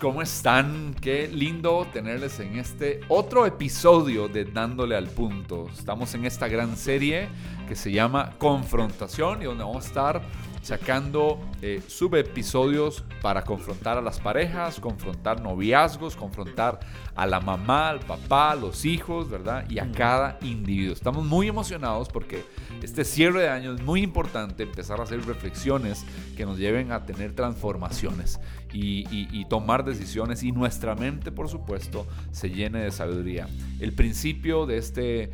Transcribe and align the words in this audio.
¿Cómo 0.00 0.22
están? 0.22 0.92
Qué 1.00 1.28
lindo 1.28 1.86
tenerles 1.92 2.40
en 2.40 2.58
este 2.58 3.00
otro 3.06 3.46
episodio 3.46 4.26
de 4.26 4.44
Dándole 4.44 4.96
al 4.96 5.06
Punto. 5.06 5.68
Estamos 5.72 6.12
en 6.16 6.24
esta 6.24 6.48
gran 6.48 6.76
serie 6.76 7.28
que 7.68 7.76
se 7.76 7.92
llama 7.92 8.32
Confrontación 8.38 9.40
y 9.40 9.44
donde 9.44 9.62
vamos 9.62 9.84
a 9.84 9.86
estar 9.86 10.22
sacando 10.62 11.40
eh, 11.60 11.82
subepisodios 11.88 13.04
para 13.20 13.42
confrontar 13.42 13.98
a 13.98 14.00
las 14.00 14.20
parejas, 14.20 14.78
confrontar 14.78 15.40
noviazgos, 15.40 16.14
confrontar 16.14 16.78
a 17.16 17.26
la 17.26 17.40
mamá, 17.40 17.90
al 17.90 18.00
papá, 18.00 18.52
a 18.52 18.54
los 18.54 18.84
hijos, 18.84 19.28
¿verdad? 19.28 19.68
Y 19.68 19.80
a 19.80 19.90
cada 19.90 20.38
individuo. 20.40 20.94
Estamos 20.94 21.24
muy 21.24 21.48
emocionados 21.48 22.08
porque 22.08 22.44
este 22.80 23.04
cierre 23.04 23.42
de 23.42 23.48
año 23.48 23.74
es 23.74 23.82
muy 23.82 24.02
importante 24.02 24.62
empezar 24.62 25.00
a 25.00 25.02
hacer 25.02 25.24
reflexiones 25.26 26.04
que 26.36 26.46
nos 26.46 26.58
lleven 26.58 26.92
a 26.92 27.04
tener 27.04 27.34
transformaciones 27.34 28.40
y, 28.72 29.44
tomar 29.50 29.84
decisiones 29.84 30.42
y 30.44 30.52
nuestra 30.52 30.94
mente, 30.94 31.30
por 31.30 31.48
supuesto, 31.48 32.06
se 32.30 32.48
llene 32.48 32.78
de 32.78 32.90
sabiduría. 32.90 33.48
El 33.80 33.92
principio 33.92 34.64
de 34.64 34.78
este 34.78 35.32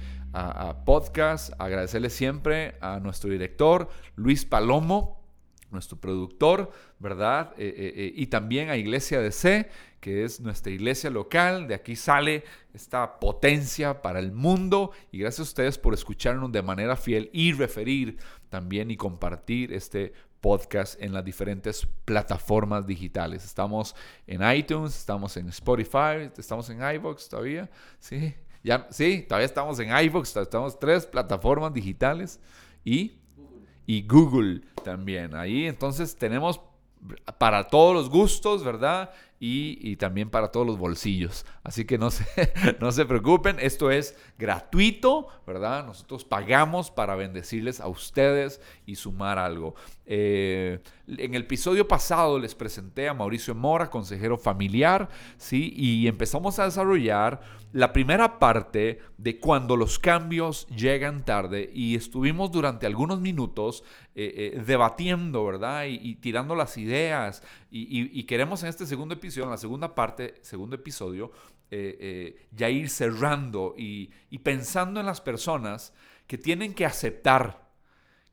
podcast, 0.84 1.52
agradecerle 1.59 2.10
siempre 2.10 2.76
a 2.80 2.98
nuestro 3.01 3.30
director, 3.30 3.88
Luis 4.16 4.45
Palomo, 4.45 5.17
nuestro 5.70 5.98
productor, 5.98 6.70
¿verdad? 6.98 7.52
Eh, 7.58 7.74
eh, 7.76 7.92
eh, 7.96 8.12
y 8.14 8.26
también 8.28 8.70
a 8.70 8.76
Iglesia 8.76 9.20
de 9.20 9.32
C, 9.32 9.68
que 10.00 10.24
es 10.24 10.40
nuestra 10.40 10.72
iglesia 10.72 11.10
local. 11.10 11.66
De 11.68 11.74
aquí 11.74 11.96
sale 11.96 12.45
esta 12.72 13.18
potencia 13.18 14.00
para 14.00 14.18
el 14.20 14.32
mundo. 14.32 14.92
Y 15.10 15.18
gracias 15.18 15.40
a 15.40 15.50
ustedes 15.50 15.78
por 15.78 15.95
escucharnos 15.95 16.52
de 16.52 16.62
manera 16.62 16.96
fiel 16.96 17.30
y 17.32 17.52
referir 17.52 18.16
también 18.48 18.90
y 18.90 18.96
compartir 18.96 19.73
este 19.73 20.12
podcast 20.40 21.01
en 21.02 21.12
las 21.12 21.24
diferentes 21.24 21.87
plataformas 22.04 22.87
digitales. 22.87 23.45
Estamos 23.45 23.95
en 24.26 24.40
iTunes, 24.56 24.96
estamos 24.96 25.37
en 25.37 25.48
Spotify, 25.48 26.30
estamos 26.37 26.71
en 26.71 26.78
iVoox 26.80 27.28
todavía. 27.28 27.68
Sí, 27.98 28.34
ya, 28.62 28.87
sí, 28.90 29.24
todavía 29.28 29.46
estamos 29.46 29.78
en 29.80 29.88
iVoox, 30.04 30.37
estamos 30.37 30.78
tres 30.78 31.06
plataformas 31.06 31.73
digitales 31.74 32.40
y 32.84 33.18
y 33.88 34.06
Google 34.06 34.60
también. 34.84 35.34
Ahí 35.34 35.66
entonces 35.66 36.14
tenemos 36.14 36.60
para 37.38 37.68
todos 37.68 37.94
los 37.94 38.10
gustos, 38.10 38.62
¿verdad? 38.62 39.10
Y, 39.40 39.96
también 39.96 40.28
para 40.28 40.48
todos 40.48 40.66
los 40.66 40.76
bolsillos. 40.76 41.46
Así 41.62 41.86
que 41.86 41.96
no 41.96 42.10
se, 42.10 42.26
no 42.80 42.92
se 42.92 43.06
preocupen, 43.06 43.56
esto 43.60 43.90
es 43.90 44.14
gratuito, 44.36 45.28
¿verdad? 45.46 45.86
Nosotros 45.86 46.26
pagamos 46.26 46.90
para 46.90 47.16
bendecirles 47.16 47.80
a 47.80 47.88
ustedes 47.88 48.60
y 48.84 48.96
sumar 48.96 49.38
algo. 49.38 49.74
Eh, 50.04 50.80
en 51.16 51.34
el 51.34 51.42
episodio 51.42 51.88
pasado 51.88 52.38
les 52.38 52.54
presenté 52.54 53.09
a 53.09 53.14
Mauricio 53.14 53.54
Mora, 53.54 53.88
consejero 53.88 54.37
familiar, 54.37 55.09
¿sí? 55.38 55.73
Y 55.74 56.06
empezamos 56.06 56.59
a 56.59 56.66
desarrollar 56.66 57.40
la 57.73 57.92
primera 57.92 58.38
parte 58.38 59.00
de 59.16 59.38
cuando 59.40 59.76
los 59.76 59.98
cambios 59.98 60.66
llegan 60.68 61.24
tarde 61.24 61.70
y 61.73 61.95
estuvimos 61.95 62.52
durante 62.52 62.87
algunos 62.87 63.20
minutos 63.20 63.84
eh, 64.15 64.53
eh, 64.54 64.62
debatiendo, 64.66 65.44
¿verdad? 65.44 65.87
Y, 65.88 66.16
tirando 66.16 66.54
las 66.54 66.76
ideas 66.76 67.43
y, 67.70 68.22
queremos 68.25 68.62
en 68.62 68.69
este 68.69 68.87
segundo 68.87 69.15
episodio, 69.15 69.44
en 69.44 69.50
la 69.50 69.56
segunda 69.56 69.94
parte, 69.94 70.34
segundo 70.43 70.76
episodio, 70.76 71.32
eh, 71.70 72.48
ya 72.53 72.69
ir 72.69 72.91
cerrando 72.91 73.75
y, 73.76 74.10
y 74.31 74.38
pensando 74.38 75.00
en 75.00 75.06
las 75.06 75.20
personas 75.20 75.94
que 76.26 76.37
tienen 76.37 76.75
que 76.75 76.84
aceptar 76.84 77.68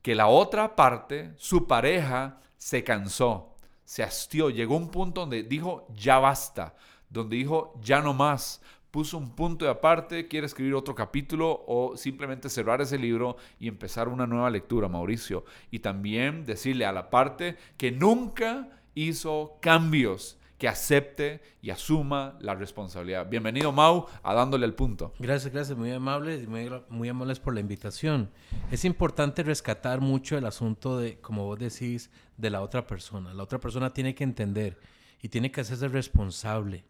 que 0.06 0.14
la 0.14 0.28
otra 0.28 0.76
parte, 0.76 1.32
su 1.36 1.66
pareja, 1.66 2.38
se 2.56 2.84
cansó, 2.84 3.56
se 3.82 4.04
hastió, 4.04 4.50
llegó 4.50 4.76
un 4.76 4.88
punto 4.88 5.22
donde 5.22 5.42
dijo, 5.42 5.88
ya 5.96 6.20
basta, 6.20 6.76
donde 7.10 7.34
dijo, 7.34 7.74
ya 7.82 8.00
no 8.00 8.14
más, 8.14 8.62
puso 8.92 9.18
un 9.18 9.34
punto 9.34 9.64
de 9.64 9.72
aparte, 9.72 10.28
quiere 10.28 10.46
escribir 10.46 10.74
otro 10.74 10.94
capítulo 10.94 11.64
o 11.66 11.96
simplemente 11.96 12.48
cerrar 12.48 12.80
ese 12.80 12.98
libro 12.98 13.36
y 13.58 13.66
empezar 13.66 14.06
una 14.06 14.28
nueva 14.28 14.48
lectura, 14.48 14.86
Mauricio. 14.86 15.44
Y 15.72 15.80
también 15.80 16.44
decirle 16.44 16.86
a 16.86 16.92
la 16.92 17.10
parte 17.10 17.56
que 17.76 17.90
nunca 17.90 18.78
hizo 18.94 19.58
cambios, 19.60 20.38
que 20.58 20.68
acepte 20.68 21.42
y 21.60 21.70
asuma 21.70 22.38
la 22.40 22.54
responsabilidad. 22.54 23.28
Bienvenido, 23.28 23.72
Mau, 23.72 24.06
a 24.22 24.34
dándole 24.34 24.64
el 24.64 24.74
punto. 24.74 25.12
Gracias, 25.18 25.52
gracias, 25.52 25.76
muy 25.76 25.90
amables, 25.90 26.48
muy, 26.48 26.70
muy 26.88 27.08
amables 27.08 27.40
por 27.40 27.54
la 27.54 27.60
invitación. 27.60 28.30
Es 28.70 28.84
importante 28.84 29.42
rescatar 29.42 30.00
mucho 30.00 30.38
el 30.38 30.46
asunto 30.46 30.98
de, 30.98 31.18
como 31.20 31.44
vos 31.44 31.58
decís, 31.58 32.10
de 32.38 32.50
la 32.50 32.62
otra 32.62 32.86
persona. 32.86 33.34
La 33.34 33.42
otra 33.42 33.60
persona 33.60 33.92
tiene 33.92 34.14
que 34.14 34.24
entender 34.24 34.78
y 35.20 35.28
tiene 35.28 35.50
que 35.50 35.60
hacerse 35.60 35.88
responsable 35.88 36.84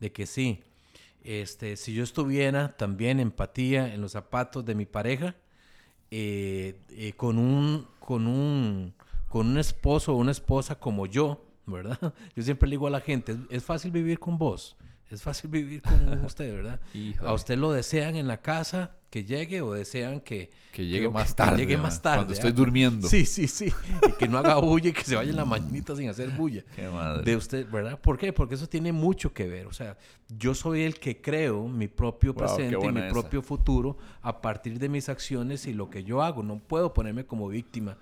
de 0.00 0.10
que 0.10 0.26
sí, 0.26 0.64
este, 1.22 1.76
si 1.76 1.94
yo 1.94 2.02
estuviera 2.02 2.76
también 2.76 3.20
empatía 3.20 3.94
en 3.94 4.00
los 4.00 4.12
zapatos 4.12 4.64
de 4.64 4.74
mi 4.74 4.86
pareja, 4.86 5.36
eh, 6.10 6.76
eh, 6.90 7.12
con, 7.12 7.38
un, 7.38 7.86
con, 8.00 8.26
un, 8.26 8.94
con 9.28 9.46
un 9.46 9.58
esposo 9.58 10.12
o 10.12 10.16
una 10.16 10.32
esposa 10.32 10.74
como 10.74 11.06
yo, 11.06 11.44
¿verdad? 11.66 11.98
Yo 12.36 12.42
siempre 12.42 12.68
le 12.68 12.74
digo 12.74 12.86
a 12.86 12.90
la 12.90 13.00
gente, 13.00 13.36
es 13.50 13.64
fácil 13.64 13.90
vivir 13.90 14.18
con 14.18 14.38
vos, 14.38 14.76
es 15.10 15.22
fácil 15.22 15.50
vivir 15.50 15.82
con 15.82 16.24
usted, 16.24 16.54
¿verdad? 16.54 16.80
A 17.20 17.32
usted 17.32 17.58
lo 17.58 17.72
desean 17.72 18.16
en 18.16 18.26
la 18.26 18.40
casa, 18.40 18.96
que 19.12 19.24
llegue 19.24 19.60
o 19.60 19.74
desean 19.74 20.20
que, 20.20 20.50
que 20.72 20.86
llegue 20.86 21.10
más 21.10 21.36
tarde. 21.36 21.58
llegue 21.58 21.76
más 21.76 22.00
tarde. 22.00 22.16
Cuando 22.16 22.32
estoy 22.32 22.52
durmiendo. 22.52 23.06
Sí, 23.06 23.26
sí, 23.26 23.46
sí. 23.46 23.70
Y 24.08 24.12
que 24.12 24.26
no 24.26 24.38
haga 24.38 24.54
bulla 24.56 24.88
y 24.88 24.92
que 24.94 25.04
se 25.04 25.14
vaya 25.14 25.28
en 25.28 25.36
la 25.36 25.44
mañanita 25.44 25.94
sin 25.94 26.08
hacer 26.08 26.30
bulla. 26.30 26.64
Qué 26.74 26.88
madre. 26.88 27.22
De 27.22 27.36
usted, 27.36 27.70
¿verdad? 27.70 28.00
¿Por 28.00 28.16
qué? 28.16 28.32
Porque 28.32 28.54
eso 28.54 28.66
tiene 28.70 28.90
mucho 28.90 29.34
que 29.34 29.46
ver. 29.46 29.66
O 29.66 29.72
sea, 29.74 29.98
yo 30.30 30.54
soy 30.54 30.84
el 30.84 30.98
que 30.98 31.20
creo 31.20 31.68
mi 31.68 31.88
propio 31.88 32.34
presente 32.34 32.78
y 32.82 32.90
mi 32.90 33.02
propio 33.10 33.42
futuro 33.42 33.98
a 34.22 34.40
partir 34.40 34.78
de 34.78 34.88
mis 34.88 35.10
acciones 35.10 35.66
y 35.66 35.74
lo 35.74 35.90
que 35.90 36.04
yo 36.04 36.22
hago. 36.22 36.42
No 36.42 36.58
puedo 36.58 36.94
ponerme 36.94 37.26
como 37.26 37.48
víctima. 37.48 37.98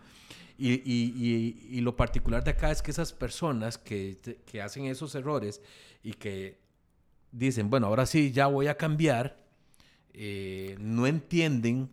Y, 0.62 0.74
y, 0.84 1.68
y, 1.70 1.80
lo 1.80 1.96
particular 1.96 2.44
de 2.44 2.50
acá 2.50 2.70
es 2.70 2.82
que 2.82 2.90
esas 2.90 3.14
personas 3.14 3.78
que, 3.78 4.18
que 4.44 4.60
hacen 4.60 4.84
esos 4.84 5.14
errores 5.14 5.62
y 6.02 6.12
que 6.12 6.58
dicen, 7.32 7.70
bueno, 7.70 7.86
ahora 7.86 8.04
sí, 8.04 8.30
ya 8.30 8.46
voy 8.46 8.66
a 8.66 8.76
cambiar 8.76 9.40
eh, 10.12 10.76
no 10.78 11.06
entienden 11.06 11.90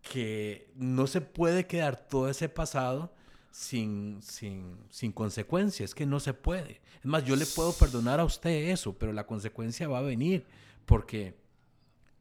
que 0.00 0.70
no 0.76 1.06
se 1.06 1.20
puede 1.20 1.66
quedar 1.66 2.08
todo 2.08 2.30
ese 2.30 2.48
pasado 2.48 3.12
sin, 3.50 4.22
sin, 4.22 4.78
sin 4.90 5.12
consecuencias, 5.12 5.94
que 5.94 6.06
no 6.06 6.20
se 6.20 6.34
puede. 6.34 6.80
Es 6.98 7.04
más, 7.04 7.24
yo 7.24 7.36
le 7.36 7.46
puedo 7.46 7.72
perdonar 7.72 8.20
a 8.20 8.24
usted 8.24 8.70
eso, 8.70 8.96
pero 8.96 9.12
la 9.12 9.26
consecuencia 9.26 9.88
va 9.88 9.98
a 9.98 10.02
venir, 10.02 10.46
porque 10.86 11.34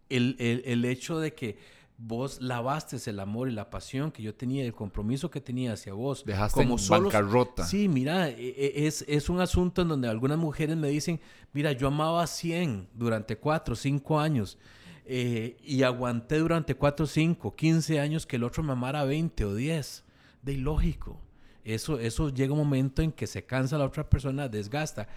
el, 0.10 0.36
el, 0.40 0.86
hecho 0.86 1.20
de 1.20 1.34
que 1.34 1.58
vos 1.98 2.40
lavaste 2.42 2.98
el 3.10 3.20
amor 3.20 3.50
y 3.50 3.54
la 3.54 3.70
pasión 3.70 4.12
que 4.12 4.22
yo 4.22 4.36
tenía, 4.36 4.64
el 4.64 4.74
compromiso 4.74 5.32
que 5.32 5.42
tenía 5.42 5.74
hacia 5.74 5.94
vos. 5.94 6.24
Dejaste 6.26 6.62
como 6.62 6.78
en 6.78 6.88
bancarrota. 6.88 7.66
Sí, 7.66 7.88
mira, 7.88 8.30
e, 8.30 8.50
e, 8.50 8.88
es, 8.88 9.04
es, 9.08 9.30
un 9.30 9.40
asunto 9.40 9.82
en 9.82 9.88
donde 9.88 10.08
algunas 10.08 10.38
mujeres 10.38 10.78
me 10.78 10.90
dicen, 10.90 11.20
mira, 11.54 11.72
yo 11.72 11.88
amaba 11.88 12.24
a 12.24 12.28
100 12.28 12.90
durante 12.94 13.38
4 13.38 13.74
o 13.74 13.76
5 13.76 14.20
años 14.20 14.58
eh, 15.06 15.58
y 15.64 15.84
aguanté 15.84 16.38
durante 16.38 16.76
4, 16.76 17.08
5, 17.08 17.56
15 17.56 18.00
años 18.00 18.26
que 18.28 18.36
el 18.36 18.44
otro 18.44 18.62
me 18.62 18.74
amara 18.74 19.04
20 19.04 19.46
o 19.46 19.56
10. 19.56 20.04
De 20.44 20.54
ilógico. 20.54 21.20
Eso, 21.64 22.00
eso 22.00 22.30
llega 22.30 22.54
un 22.54 22.60
momento 22.60 23.02
en 23.02 23.12
que 23.12 23.28
se 23.28 23.46
cansa 23.46 23.78
la 23.78 23.86
otra 23.86 24.10
persona, 24.10 24.48
desgasta. 24.48 25.10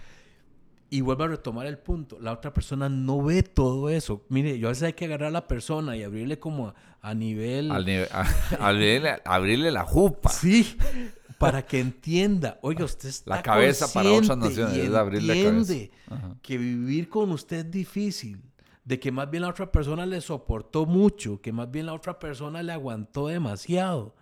Y 0.93 0.99
vuelvo 0.99 1.23
a 1.23 1.29
retomar 1.29 1.67
el 1.67 1.77
punto. 1.77 2.19
La 2.19 2.33
otra 2.33 2.53
persona 2.53 2.89
no 2.89 3.23
ve 3.23 3.43
todo 3.43 3.89
eso. 3.89 4.25
Mire, 4.27 4.59
yo 4.59 4.67
a 4.67 4.71
veces 4.71 4.83
hay 4.83 4.93
que 4.93 5.05
agarrar 5.05 5.29
a 5.29 5.31
la 5.31 5.47
persona 5.47 5.95
y 5.95 6.03
abrirle 6.03 6.37
como 6.37 6.73
a, 7.01 7.13
nivel... 7.13 7.71
abrirle, 8.59 9.71
la 9.71 9.85
jupa. 9.85 10.29
Sí, 10.29 10.77
para 11.37 11.65
que 11.65 11.79
entienda. 11.79 12.59
Oye, 12.61 12.83
usted 12.83 13.07
está 13.07 13.37
La 13.37 13.41
cabeza 13.41 13.87
para 13.93 14.11
otras 14.11 14.37
naciones 14.37 14.75
es 14.75 14.93
abrirle 14.93 15.33
la 15.33 15.49
cabeza. 15.49 15.73
que 16.41 16.57
vivir 16.57 17.07
con 17.07 17.31
usted 17.31 17.65
es 17.65 17.71
difícil 17.71 18.41
de 18.83 18.99
que 18.99 19.13
más 19.13 19.31
bien 19.31 19.43
la 19.43 19.49
otra 19.49 19.71
persona 19.71 20.05
le 20.05 20.19
soportó 20.19 20.85
mucho, 20.85 21.39
que 21.39 21.53
más 21.53 21.71
bien 21.71 21.85
la 21.85 21.93
otra 21.93 22.19
persona 22.19 22.61
le 22.61 22.73
aguantó 22.73 23.27
demasiado. 23.27 24.13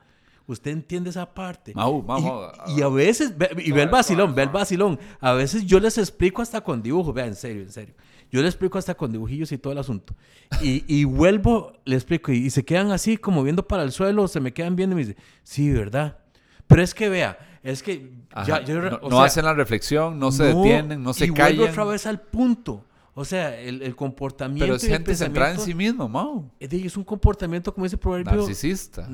Usted 0.49 0.71
entiende 0.71 1.11
esa 1.11 1.31
parte. 1.31 1.73
y, 1.75 2.81
a, 2.81 2.87
veces, 2.87 3.35
y 3.57 3.71
ve 3.71 3.83
el 3.83 3.89
vacilón, 3.89 4.33
ve 4.33 4.41
el 4.41 4.49
vacilón. 4.49 4.99
A 5.19 5.33
veces 5.33 5.63
yo 5.63 5.79
les 5.79 5.99
explico 5.99 6.41
hasta 6.41 6.61
con 6.61 6.81
dibujos, 6.81 7.13
vea, 7.13 7.27
en 7.27 7.35
serio, 7.35 7.61
en 7.61 7.71
serio. 7.71 7.93
Yo 8.31 8.41
les 8.41 8.55
explico 8.55 8.79
hasta 8.79 8.95
con 8.95 9.11
dibujillos 9.11 9.51
y 9.51 9.59
todo 9.59 9.73
el 9.73 9.77
asunto. 9.77 10.15
Y, 10.59 10.83
y 10.87 11.03
vuelvo, 11.03 11.73
le 11.85 11.95
explico, 11.95 12.31
y, 12.31 12.49
se 12.49 12.65
quedan 12.65 12.89
así 12.89 13.17
como 13.17 13.43
viendo 13.43 13.67
para 13.67 13.83
el 13.83 13.91
suelo, 13.91 14.27
se 14.27 14.39
me 14.39 14.51
quedan 14.51 14.75
viendo 14.75 14.95
y 14.95 14.95
me 14.95 15.05
dicen, 15.05 15.23
sí, 15.43 15.71
¿verdad? 15.71 16.17
Pero 16.65 16.81
es 16.81 16.95
que 16.95 17.09
vea, 17.09 17.37
es 17.61 17.83
que 17.83 18.11
ya, 18.47 18.61
no, 19.07 19.21
hacen 19.21 19.45
la 19.45 19.53
reflexión, 19.53 20.17
no 20.17 20.31
se 20.31 20.45
detienen, 20.45 21.03
no 21.03 21.13
se 21.13 21.25
y 21.25 21.29
callan. 21.29 21.53
Y 21.53 21.57
vuelvo 21.57 21.71
otra 21.71 21.85
vez 21.85 22.07
al 22.07 22.21
punto. 22.21 22.85
O 23.13 23.25
sea, 23.25 23.55
el, 23.59 23.95
comportamiento. 23.95 24.65
Pero 24.65 24.75
es 24.77 24.83
gente 24.83 25.13
centrada 25.13 25.51
en 25.51 25.59
sí 25.59 25.75
mismo, 25.75 26.09
Mau. 26.09 26.49
Es, 26.59 26.97
un 26.97 27.03
comportamiento, 27.03 27.71
como 27.71 27.85
ese 27.85 27.97
proverbio. 27.97 28.31
Narcisista. 28.31 29.07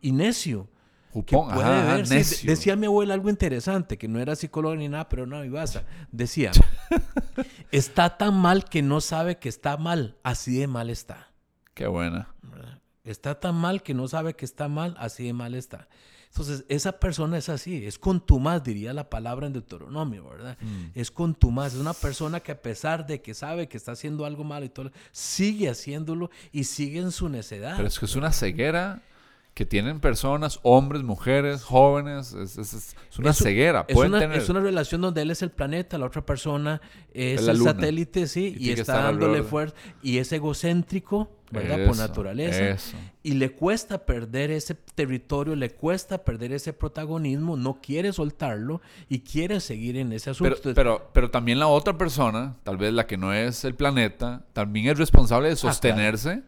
Y 0.00 0.12
necio. 0.12 0.68
Jupón, 1.12 1.48
que 1.48 1.54
puede 1.54 1.84
ver, 1.84 2.08
decía 2.08 2.74
mi 2.74 2.86
abuela 2.86 3.14
algo 3.14 3.30
interesante, 3.30 3.96
que 3.96 4.08
no 4.08 4.18
era 4.18 4.34
psicóloga 4.34 4.74
ni 4.74 4.88
nada, 4.88 5.08
pero 5.08 5.26
no, 5.26 5.44
Ibasa. 5.44 5.84
Decía, 6.10 6.50
está 7.70 8.18
tan 8.18 8.34
mal 8.34 8.64
que 8.64 8.82
no 8.82 9.00
sabe 9.00 9.38
que 9.38 9.48
está 9.48 9.76
mal, 9.76 10.16
así 10.24 10.58
de 10.58 10.66
mal 10.66 10.90
está. 10.90 11.30
Qué 11.72 11.86
buena. 11.86 12.34
Está 13.04 13.38
tan 13.38 13.54
mal 13.54 13.82
que 13.82 13.94
no 13.94 14.08
sabe 14.08 14.34
que 14.34 14.44
está 14.44 14.66
mal, 14.66 14.96
así 14.98 15.24
de 15.24 15.34
mal 15.34 15.54
está. 15.54 15.88
Entonces, 16.34 16.64
esa 16.68 16.98
persona 16.98 17.38
es 17.38 17.48
así, 17.48 17.86
es 17.86 17.96
contumaz, 17.96 18.64
diría 18.64 18.92
la 18.92 19.08
palabra 19.08 19.46
en 19.46 19.52
Deuteronomio, 19.52 20.28
¿verdad? 20.28 20.58
Mm. 20.60 20.86
Es 20.96 21.12
contumaz, 21.12 21.74
es 21.74 21.80
una 21.80 21.92
persona 21.92 22.40
que 22.40 22.50
a 22.50 22.60
pesar 22.60 23.06
de 23.06 23.22
que 23.22 23.34
sabe 23.34 23.68
que 23.68 23.76
está 23.76 23.92
haciendo 23.92 24.24
algo 24.24 24.42
malo 24.42 24.66
y 24.66 24.68
todo, 24.68 24.90
sigue 25.12 25.68
haciéndolo 25.68 26.30
y 26.50 26.64
sigue 26.64 26.98
en 26.98 27.12
su 27.12 27.28
necedad. 27.28 27.76
Pero 27.76 27.86
es 27.86 28.00
que 28.00 28.06
es 28.06 28.16
una 28.16 28.32
ceguera 28.32 29.00
que 29.54 29.64
tienen 29.64 30.00
personas, 30.00 30.58
hombres, 30.62 31.04
mujeres, 31.04 31.62
jóvenes, 31.62 32.32
es, 32.32 32.96
una 33.16 33.32
ceguera. 33.32 33.84
Es 33.86 33.96
una, 33.96 34.34
es 34.34 34.48
una, 34.48 34.58
relación 34.58 35.00
donde 35.00 35.22
él 35.22 35.30
es 35.30 35.42
el 35.42 35.50
planeta, 35.50 35.96
la 35.96 36.06
otra 36.06 36.26
persona 36.26 36.80
es, 37.12 37.46
el 37.46 37.62
satélite, 37.62 38.26
sí, 38.26 38.56
y, 38.58 38.70
está 38.70 39.02
dándole 39.02 39.44
fuerza, 39.44 39.76
y 40.02 40.18
es 40.18 40.32
egocéntrico, 40.32 41.30
¿verdad? 41.52 41.86
Por 41.86 41.96
naturaleza. 41.96 42.76
Y 43.22 43.34
le 43.34 43.52
cuesta 43.52 44.04
perder 44.04 44.50
ese 44.50 44.74
territorio, 44.74 45.54
le 45.54 45.70
cuesta 45.70 46.24
perder 46.24 46.52
ese 46.52 46.72
protagonismo, 46.72 47.56
no 47.56 47.80
quiere 47.80 48.12
soltarlo 48.12 48.82
y 49.08 49.20
quiere 49.20 49.60
seguir 49.60 49.96
en 49.96 50.12
ese 50.12 50.30
asunto. 50.30 50.56
Pero, 50.62 50.74
pero, 50.74 51.10
pero 51.12 51.30
también 51.30 51.60
la 51.60 51.68
otra 51.68 51.96
persona, 51.96 52.56
tal 52.64 52.76
vez 52.76 52.92
la 52.92 53.06
que 53.06 53.16
no 53.16 53.32
es 53.32 53.64
el 53.64 53.76
planeta, 53.76 54.44
también 54.52 54.88
es 54.88 54.98
responsable 54.98 55.48
de 55.48 55.54
ah, 55.54 56.42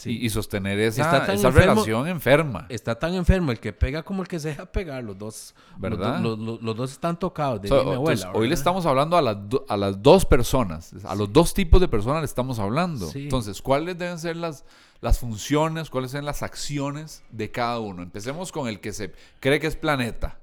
sostenerse. 0.00 0.24
Y, 0.24 0.30
sostener 0.30 0.78
esa, 0.78 1.32
esa 1.32 1.50
relación 1.50 2.08
enferma. 2.08 2.66
Está 2.68 2.98
tan 2.98 3.14
enfermo 3.14 3.52
el 3.52 3.60
que 3.60 3.72
pega 3.72 4.02
como 4.02 4.22
el 4.22 4.28
que 4.28 4.40
se 4.40 4.48
deja 4.48 4.66
pegar. 4.66 5.04
Los 5.04 5.18
dos, 5.18 5.54
¿verdad? 5.78 6.20
Los, 6.20 6.76
dos 6.76 6.92
están 6.92 7.18
tocados. 7.18 7.62
De 7.62 7.70
mi 7.70 7.92
abuela, 7.92 8.32
hoy 8.34 8.48
le 8.48 8.54
estamos 8.54 8.86
hablando 8.86 9.16
a, 9.16 9.22
las 9.22 9.36
a 9.68 9.76
las 9.76 10.02
dos 10.02 10.24
personas. 10.24 10.92
A 11.04 11.14
los 11.14 11.32
dos 11.32 11.54
tipos 11.54 11.80
de 11.80 11.88
personas 11.88 12.20
le 12.20 12.26
estamos 12.26 12.58
hablando. 12.58 13.10
Entonces, 13.14 13.62
¿cuáles 13.62 13.98
deben 13.98 14.18
ser 14.18 14.36
las, 14.36 14.64
las 15.00 15.18
funciones, 15.18 15.90
cuáles 15.90 16.10
son 16.10 16.24
las 16.24 16.42
acciones 16.42 17.22
de 17.30 17.50
cada 17.50 17.78
uno? 17.78 18.02
Empecemos 18.02 18.52
con 18.52 18.68
el 18.68 18.80
que 18.80 18.92
se 18.92 19.12
cree 19.40 19.60
que 19.60 19.66
es 19.66 19.76
planeta. 19.76 20.39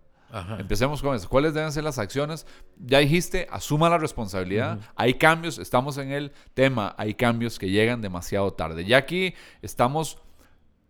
Empecemos 0.58 1.02
con 1.02 1.16
eso. 1.16 1.30
¿Cuáles 1.30 1.54
deben 1.54 1.72
ser 1.72 1.84
las 1.84 2.00
acciones? 2.00 2.46
Ya 2.78 3.00
dijiste, 3.00 3.48
asuma 3.50 3.90
la 3.90 3.98
responsabilidad. 3.98 4.80
Hay 4.96 5.14
cambios, 5.16 5.58
estamos 5.58 5.98
en 5.98 6.12
el 6.12 6.32
tema, 6.54 6.94
hay 6.98 7.14
cambios 7.14 7.58
que 7.60 7.70
llegan 7.70 8.02
demasiado 8.02 8.52
tarde. 8.54 8.86
Ya 8.86 8.98
aquí 8.98 9.34
estamos 9.62 10.20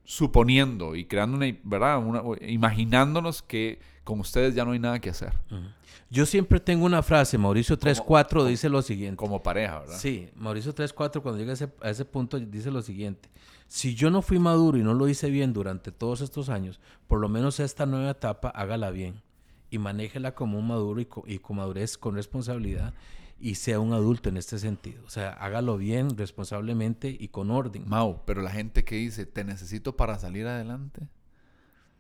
suponiendo 0.04 0.96
y 0.96 1.06
creando 1.06 1.38
una, 1.38 1.54
¿verdad? 1.64 2.02
imaginándonos 2.42 3.42
que 3.42 3.80
con 4.04 4.22
ustedes 4.22 4.56
ya 4.56 4.64
no 4.64 4.72
hay 4.72 4.80
nada 4.80 5.00
que 5.00 5.10
hacer. 5.10 5.34
Yo 6.10 6.26
siempre 6.26 6.62
tengo 6.62 6.86
una 6.86 7.04
frase, 7.04 7.38
Mauricio 7.38 7.78
3.4 7.78 8.46
dice 8.46 8.70
lo 8.70 8.82
siguiente. 8.82 9.18
Como 9.18 9.44
pareja, 9.44 9.80
¿verdad? 9.80 9.98
Sí, 9.98 10.30
Mauricio 10.36 10.74
3.4 10.74 11.22
cuando 11.22 11.38
llega 11.38 11.52
a 11.52 11.56
ese, 11.56 11.70
a 11.82 11.90
ese 11.90 12.06
punto 12.06 12.40
dice 12.40 12.72
lo 12.72 12.82
siguiente. 12.82 13.30
Si 13.68 13.96
yo 13.96 14.10
no 14.10 14.22
fui 14.22 14.40
maduro 14.40 14.78
y 14.78 14.84
no 14.84 14.94
lo 14.94 15.10
hice 15.10 15.30
bien 15.30 15.52
durante 15.52 15.92
todos 15.92 16.22
estos 16.22 16.48
años, 16.48 16.80
por 17.08 17.20
lo 17.20 17.28
menos 17.28 17.60
esta 17.60 17.86
nueva 17.86 18.12
etapa 18.12 18.48
hágala 18.48 18.92
bien 18.92 19.22
y 19.70 19.78
manéjela 19.78 20.34
como 20.34 20.60
un 20.60 20.68
maduro 20.68 21.02
y 21.02 21.40
con, 21.40 21.58
madurez, 21.58 21.98
con 21.98 22.16
responsabilidad 22.16 22.94
y 23.40 23.56
sea 23.56 23.80
un 23.80 23.94
adulto 23.94 24.30
en 24.30 24.38
este 24.38 24.58
sentido. 24.58 25.04
O 25.06 25.10
sea, 25.10 25.32
hágalo 25.32 25.78
bien, 25.78 26.18
responsablemente 26.18 27.16
y 27.18 27.28
con 27.28 27.52
orden. 27.52 27.88
Mau, 27.88 28.24
pero 28.26 28.42
la 28.42 28.52
gente 28.52 28.84
que 28.84 28.96
dice, 28.96 29.26
te 29.26 29.44
necesito 29.44 29.96
para 29.96 30.18
salir 30.18 30.48
adelante. 30.48 31.08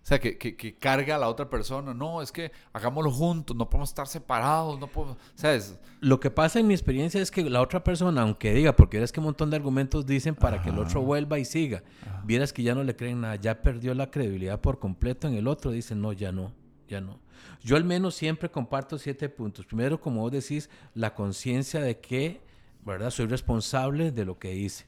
O 0.07 0.09
sea, 0.09 0.19
que, 0.21 0.37
que, 0.37 0.77
carga 0.77 1.17
a 1.17 1.19
la 1.19 1.27
otra 1.27 1.49
persona. 1.49 1.93
No, 1.93 2.21
es 2.21 2.31
que 2.31 2.53
hagámoslo 2.71 3.11
juntos, 3.11 3.57
no 3.57 3.69
podemos 3.69 3.89
estar 3.89 4.07
separados, 4.07 4.79
no 4.79 4.87
podemos... 4.87 5.17
¿Sabes? 5.35 5.77
Lo 5.99 6.21
que 6.21 6.31
pasa 6.31 6.61
en 6.61 6.67
mi 6.67 6.73
experiencia 6.73 7.21
es 7.21 7.29
que 7.29 7.43
la 7.49 7.61
otra 7.61 7.83
persona, 7.83 8.21
aunque 8.21 8.53
diga, 8.53 8.73
porque 8.73 8.97
eres 8.97 9.11
que 9.11 9.19
un 9.19 9.25
montón 9.25 9.49
de 9.49 9.57
argumentos 9.57 10.05
dicen 10.05 10.33
para 10.33 10.61
que 10.61 10.69
el 10.69 10.79
otro 10.79 11.01
vuelva 11.01 11.39
y 11.39 11.45
siga, 11.45 11.83
vieras 12.23 12.53
que 12.53 12.63
ya 12.63 12.73
no 12.73 12.85
le 12.85 12.95
creen 12.95 13.19
nada, 13.19 13.35
ya 13.35 13.61
perdió 13.61 13.93
la 13.93 14.09
credibilidad 14.09 14.61
por 14.61 14.79
completo 14.79 15.27
en 15.27 15.33
el 15.33 15.45
otro, 15.45 15.71
dicen, 15.71 15.99
no, 15.99 16.13
ya 16.13 16.31
no, 16.31 16.53
ya 16.87 17.01
no. 17.01 17.19
Yo 17.63 17.75
al 17.75 17.83
menos 17.83 18.15
siempre 18.15 18.49
comparto 18.49 18.97
siete 18.97 19.29
puntos. 19.29 19.65
Primero, 19.65 19.99
como 19.99 20.21
vos 20.21 20.31
decís, 20.31 20.69
la 20.93 21.13
conciencia 21.13 21.81
de 21.81 21.99
que, 21.99 22.41
¿verdad? 22.85 23.09
Soy 23.09 23.27
responsable 23.27 24.11
de 24.11 24.25
lo 24.25 24.39
que 24.39 24.55
hice. 24.55 24.85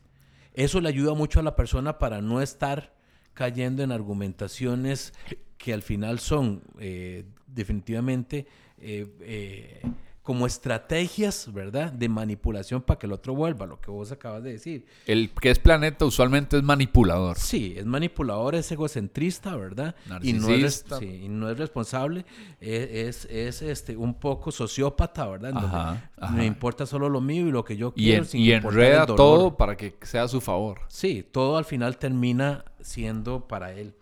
Eso 0.53 0.81
le 0.81 0.89
ayuda 0.89 1.13
mucho 1.13 1.39
a 1.39 1.43
la 1.43 1.55
persona 1.55 1.99
para 1.99 2.21
no 2.21 2.41
estar 2.41 2.93
cayendo 3.33 3.83
en 3.83 3.91
argumentaciones 3.91 5.13
que 5.57 5.73
al 5.73 5.81
final 5.81 6.19
son 6.19 6.61
eh, 6.79 7.25
definitivamente 7.47 8.47
eh, 8.77 9.07
eh, 9.21 9.81
como 10.29 10.45
estrategias, 10.45 11.51
¿verdad? 11.51 11.91
De 11.91 12.07
manipulación 12.07 12.83
para 12.83 12.99
que 12.99 13.07
el 13.07 13.13
otro 13.13 13.33
vuelva, 13.33 13.65
lo 13.65 13.81
que 13.81 13.89
vos 13.89 14.11
acabas 14.11 14.43
de 14.43 14.51
decir. 14.51 14.85
El 15.07 15.31
que 15.31 15.49
es 15.49 15.57
planeta 15.57 16.05
usualmente 16.05 16.55
es 16.55 16.61
manipulador. 16.61 17.35
Sí, 17.39 17.73
es 17.75 17.83
manipulador, 17.87 18.53
es 18.53 18.71
egocentrista, 18.71 19.55
¿verdad? 19.55 19.95
Y 20.21 20.33
no 20.33 20.49
es, 20.49 20.85
sí, 20.99 21.21
y 21.23 21.29
no 21.29 21.49
es 21.49 21.57
responsable, 21.57 22.27
e, 22.61 23.07
es, 23.07 23.25
es, 23.25 23.63
este, 23.63 23.97
un 23.97 24.13
poco 24.13 24.51
sociópata, 24.51 25.25
¿verdad? 25.25 25.51
Ajá, 25.55 26.11
Me 26.31 26.45
importa 26.45 26.85
solo 26.85 27.09
lo 27.09 27.21
mío 27.21 27.47
y 27.47 27.51
lo 27.51 27.65
que 27.65 27.75
yo 27.75 27.91
quiero. 27.91 28.23
Y, 28.31 28.51
enreda 28.51 29.07
todo 29.07 29.57
para 29.57 29.75
que 29.77 29.95
sea 30.03 30.25
a 30.25 30.27
su 30.27 30.41
favor. 30.41 30.81
Sí, 30.89 31.25
todo 31.31 31.57
al 31.57 31.65
final 31.65 31.97
termina 31.97 32.65
siendo 32.81 33.47
para 33.47 33.73
él. 33.73 33.95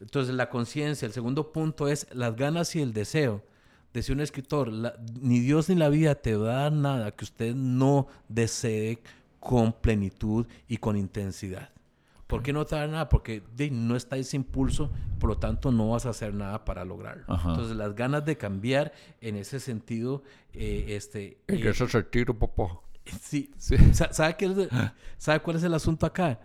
Entonces 0.00 0.34
la 0.34 0.48
conciencia, 0.48 1.04
el 1.04 1.12
segundo 1.12 1.52
punto 1.52 1.86
es 1.86 2.06
las 2.14 2.34
ganas 2.34 2.74
y 2.76 2.80
el 2.80 2.94
deseo 2.94 3.42
decía 3.92 4.14
un 4.14 4.20
escritor, 4.20 4.70
ni 5.20 5.40
Dios 5.40 5.68
ni 5.68 5.74
la 5.74 5.88
vida 5.88 6.14
te 6.14 6.36
da 6.36 6.70
nada 6.70 7.12
que 7.12 7.24
usted 7.24 7.54
no 7.54 8.08
desee 8.28 9.00
con 9.40 9.72
plenitud 9.72 10.46
y 10.68 10.78
con 10.78 10.96
intensidad. 10.96 11.70
¿Por 12.26 12.42
qué 12.42 12.52
no 12.52 12.64
te 12.64 12.74
da 12.74 12.86
nada? 12.88 13.08
Porque 13.08 13.42
no 13.70 13.94
está 13.94 14.16
ese 14.16 14.36
impulso, 14.36 14.90
por 15.20 15.30
lo 15.30 15.38
tanto 15.38 15.70
no 15.70 15.90
vas 15.90 16.06
a 16.06 16.10
hacer 16.10 16.34
nada 16.34 16.64
para 16.64 16.84
lograrlo. 16.84 17.24
Entonces 17.28 17.76
las 17.76 17.94
ganas 17.94 18.24
de 18.24 18.36
cambiar 18.36 18.92
en 19.20 19.36
ese 19.36 19.60
sentido, 19.60 20.24
eh, 20.52 20.86
este... 20.88 21.38
Eh, 21.46 21.60
que 21.60 21.68
eso 21.68 21.86
tiro, 22.10 22.36
papá. 22.36 22.80
Sí. 23.20 23.52
¿Sabe, 23.92 24.36
qué 24.36 24.68
¿Sabe 25.16 25.40
cuál 25.40 25.56
es 25.56 25.62
el 25.62 25.74
asunto 25.74 26.04
acá? 26.04 26.40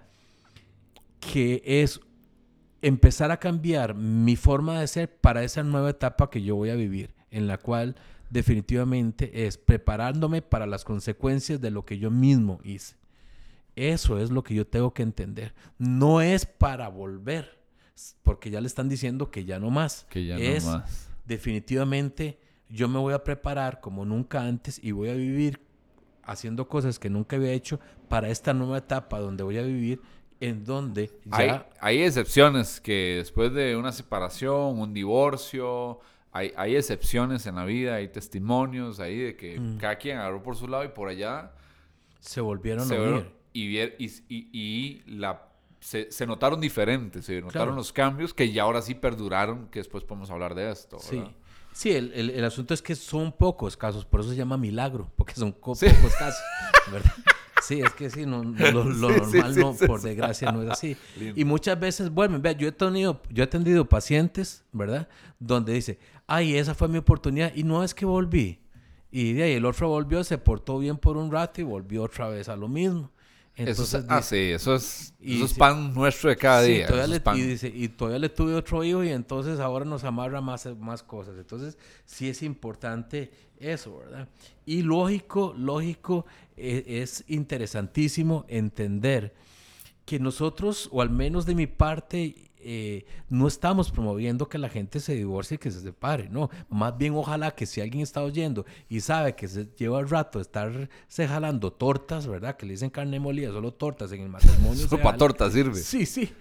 Que 1.19 1.63
es 1.65 1.99
empezar 2.83 3.31
a 3.31 3.37
cambiar 3.37 3.95
mi 3.95 4.35
forma 4.35 4.79
de 4.79 4.87
ser 4.87 5.19
para 5.19 5.43
esa 5.43 5.63
nueva 5.63 5.89
etapa 5.89 6.29
que 6.29 6.43
yo 6.43 6.55
voy 6.55 6.69
a 6.69 6.75
vivir 6.75 7.20
en 7.31 7.47
la 7.47 7.57
cual 7.57 7.95
definitivamente 8.29 9.45
es 9.45 9.57
preparándome 9.57 10.41
para 10.41 10.65
las 10.65 10.83
consecuencias 10.85 11.59
de 11.59 11.71
lo 11.71 11.85
que 11.85 11.97
yo 11.97 12.11
mismo 12.11 12.59
hice. 12.63 12.95
Eso 13.75 14.19
es 14.19 14.31
lo 14.31 14.43
que 14.43 14.53
yo 14.53 14.67
tengo 14.67 14.93
que 14.93 15.03
entender. 15.03 15.53
No 15.77 16.21
es 16.21 16.45
para 16.45 16.89
volver, 16.89 17.57
porque 18.23 18.49
ya 18.49 18.61
le 18.61 18.67
están 18.67 18.89
diciendo 18.89 19.31
que 19.31 19.45
ya 19.45 19.59
no 19.59 19.69
más. 19.69 20.05
Que 20.09 20.25
ya 20.25 20.37
es, 20.37 20.65
no 20.65 20.73
más. 20.73 21.09
Definitivamente 21.25 22.39
yo 22.69 22.87
me 22.87 22.99
voy 22.99 23.13
a 23.13 23.23
preparar 23.23 23.79
como 23.81 24.05
nunca 24.05 24.41
antes 24.41 24.79
y 24.81 24.91
voy 24.91 25.09
a 25.09 25.13
vivir 25.13 25.59
haciendo 26.23 26.67
cosas 26.67 26.99
que 26.99 27.09
nunca 27.09 27.35
había 27.35 27.51
hecho 27.51 27.79
para 28.07 28.29
esta 28.29 28.53
nueva 28.53 28.77
etapa 28.77 29.19
donde 29.19 29.43
voy 29.43 29.57
a 29.57 29.63
vivir 29.63 30.01
en 30.39 30.63
donde 30.63 31.11
ya... 31.25 31.37
Hay, 31.37 31.61
hay 31.79 32.03
excepciones 32.03 32.79
que 32.81 33.15
después 33.17 33.53
de 33.53 33.75
una 33.75 33.91
separación, 33.91 34.79
un 34.79 34.93
divorcio, 34.93 35.99
hay, 36.31 36.53
hay, 36.55 36.75
excepciones 36.75 37.45
en 37.45 37.55
la 37.55 37.65
vida, 37.65 37.95
hay 37.95 38.07
testimonios 38.07 38.99
ahí 38.99 39.17
de 39.17 39.35
que 39.35 39.59
mm. 39.59 39.77
cada 39.77 39.97
quien 39.97 40.17
agarró 40.17 40.41
por 40.41 40.55
su 40.55 40.67
lado 40.67 40.83
y 40.83 40.89
por 40.89 41.09
allá 41.09 41.51
se 42.19 42.41
volvieron 42.41 42.91
a 42.91 42.95
unir. 42.95 43.31
Y, 43.53 43.77
y, 43.77 44.23
y, 44.29 45.03
la, 45.07 45.49
se, 45.79 46.11
se, 46.11 46.25
notaron 46.25 46.61
diferentes, 46.61 47.25
se 47.25 47.41
notaron 47.41 47.75
los 47.75 47.91
cambios 47.91 48.33
que 48.33 48.51
ya 48.51 48.63
ahora 48.63 48.81
sí 48.81 48.95
perduraron, 48.95 49.67
que 49.67 49.79
después 49.79 50.03
podemos 50.03 50.29
hablar 50.29 50.55
de 50.55 50.71
esto. 50.71 50.99
Sí. 50.99 51.21
Sí, 51.73 51.91
el, 51.91 52.11
el, 52.13 52.29
el, 52.31 52.43
asunto 52.43 52.73
es 52.73 52.81
que 52.81 52.95
son 52.95 53.31
pocos 53.31 53.77
casos, 53.77 54.05
por 54.05 54.19
eso 54.19 54.29
se 54.29 54.35
llama 54.35 54.57
milagro, 54.57 55.09
porque 55.15 55.33
son 55.33 55.53
pocos 55.53 55.79
casos, 55.79 56.41
¿verdad? 56.91 57.13
Sí, 57.61 57.81
es 57.81 57.93
que 57.93 58.09
sí, 58.09 58.25
no, 58.25 58.43
lo, 58.73 58.85
normal 58.85 59.55
no, 59.55 59.73
por 59.73 60.01
desgracia 60.01 60.51
no 60.51 60.63
es 60.63 60.69
así. 60.69 60.97
Y 61.35 61.45
muchas 61.45 61.79
veces, 61.79 62.09
bueno, 62.09 62.39
vea, 62.39 62.53
yo 62.53 62.67
he 62.67 62.71
tenido, 62.71 63.21
yo 63.29 63.43
he 63.43 63.45
atendido 63.45 63.85
pacientes, 63.85 64.63
¿verdad? 64.71 65.07
Donde 65.39 65.73
dice, 65.73 65.99
ay, 66.27 66.57
esa 66.57 66.73
fue 66.73 66.87
mi 66.87 66.97
oportunidad 66.97 67.53
y 67.55 67.63
no 67.63 67.83
es 67.83 67.93
que 67.93 68.05
volví. 68.05 68.59
Y 69.11 69.33
de 69.33 69.43
ahí 69.43 69.53
el 69.53 69.65
otro 69.65 69.89
volvió, 69.89 70.23
se 70.23 70.37
portó 70.37 70.79
bien 70.79 70.97
por 70.97 71.17
un 71.17 71.31
rato 71.31 71.61
y 71.61 71.63
volvió 71.63 72.03
otra 72.03 72.29
vez 72.29 72.49
a 72.49 72.55
lo 72.55 72.67
mismo. 72.67 73.11
Entonces, 73.55 73.87
eso 73.87 73.97
es, 73.97 74.05
ah, 74.07 74.21
sí, 74.21 74.37
eso 74.37 74.75
es, 74.75 75.13
eso 75.19 75.45
es 75.45 75.53
pan 75.53 75.93
nuestro 75.93 76.29
de 76.29 76.37
cada 76.37 76.61
día. 76.61 76.87
y, 77.35 77.41
dice, 77.41 77.71
y 77.73 77.89
todavía 77.89 78.19
le 78.19 78.29
tuve 78.29 78.55
otro 78.55 78.83
hijo 78.83 79.03
y 79.03 79.09
entonces 79.09 79.59
ahora 79.59 79.83
nos 79.83 80.03
amarra 80.03 80.39
más, 80.39 80.65
más 80.79 81.03
cosas. 81.03 81.35
Entonces, 81.37 81.77
sí 82.05 82.29
es 82.29 82.41
importante 82.43 83.29
eso, 83.59 83.97
¿verdad? 83.97 84.27
Y 84.65 84.81
lógico, 84.83 85.53
lógico, 85.57 86.25
e, 86.55 87.01
es 87.01 87.25
interesantísimo 87.27 88.45
entender 88.47 89.33
que 90.05 90.19
nosotros, 90.19 90.89
o 90.91 91.01
al 91.01 91.09
menos 91.09 91.45
de 91.45 91.55
mi 91.55 91.67
parte, 91.67 92.50
eh, 92.63 93.05
no 93.29 93.47
estamos 93.47 93.91
promoviendo 93.91 94.47
que 94.49 94.57
la 94.57 94.69
gente 94.69 94.99
se 94.99 95.15
divorcie 95.15 95.55
y 95.55 95.57
que 95.57 95.71
se 95.71 95.81
separe, 95.81 96.29
no. 96.29 96.49
Más 96.69 96.97
bien 96.97 97.13
ojalá 97.15 97.51
que 97.51 97.65
si 97.65 97.81
alguien 97.81 98.03
está 98.03 98.23
oyendo 98.23 98.65
y 98.89 99.01
sabe 99.01 99.35
que 99.35 99.47
se 99.47 99.67
lleva 99.77 99.99
el 99.99 100.09
rato 100.09 100.39
de 100.39 100.43
estarse 100.43 101.27
jalando 101.27 101.71
tortas, 101.71 102.27
¿verdad? 102.27 102.57
Que 102.57 102.65
le 102.65 102.73
dicen 102.73 102.89
carne 102.89 103.19
molida, 103.19 103.51
solo 103.51 103.73
tortas 103.73 104.11
en 104.11 104.21
el 104.21 104.29
matrimonio. 104.29 104.87
solo 104.87 105.01
para 105.01 105.17
tortas 105.17 105.53
sirve. 105.53 105.75
Sí, 105.75 106.05
sí. 106.05 106.31